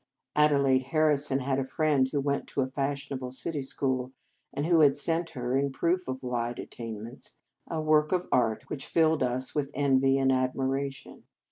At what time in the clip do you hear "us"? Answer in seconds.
9.21-9.53